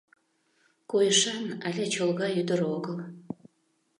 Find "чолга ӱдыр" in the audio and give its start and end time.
1.93-2.61